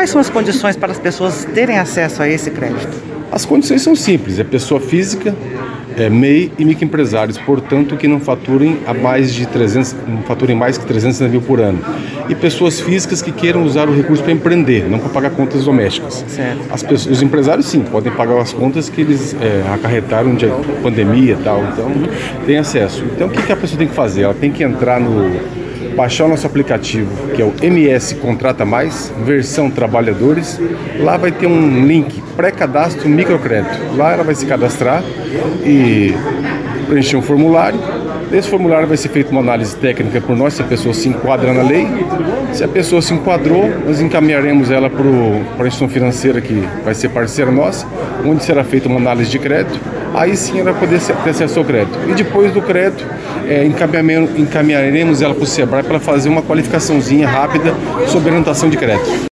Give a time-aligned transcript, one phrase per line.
[0.00, 2.90] quais são as condições para as pessoas terem acesso a esse crédito?
[3.30, 5.36] As condições são simples: é pessoa física,
[5.94, 10.78] é, MEI e microempresários, portanto, que não faturem a mais de 300, não faturem mais
[10.78, 11.80] que 300 mil por ano.
[12.30, 16.24] E pessoas físicas que queiram usar o recurso para empreender, não para pagar contas domésticas.
[16.88, 20.46] Pessoas, os empresários, sim, podem pagar as contas que eles é, acarretaram de
[20.82, 21.92] pandemia e tal, então
[22.46, 23.04] tem acesso.
[23.14, 24.22] Então, o que, que a pessoa tem que fazer?
[24.22, 25.59] Ela tem que entrar no
[25.96, 30.60] baixar o nosso aplicativo, que é o MS Contrata Mais, versão trabalhadores.
[30.98, 33.96] Lá vai ter um link pré-cadastro microcrédito.
[33.96, 35.02] Lá ela vai se cadastrar
[35.64, 36.14] e
[36.88, 37.78] preencher um formulário.
[38.30, 41.52] Nesse formulário vai ser feita uma análise técnica por nós, se a pessoa se enquadra
[41.52, 41.88] na lei.
[42.52, 47.08] Se a pessoa se enquadrou, nós encaminharemos ela para a instituição financeira que vai ser
[47.08, 47.86] parceira nossa,
[48.24, 49.80] onde será feita uma análise de crédito.
[50.14, 51.98] Aí sim ela vai poder ter acesso ao crédito.
[52.08, 53.04] E depois do crédito,
[53.48, 57.74] é, encaminharemos ela para o Sebrae para fazer uma qualificaçãozinha rápida
[58.06, 59.28] sobre orientação de crédito.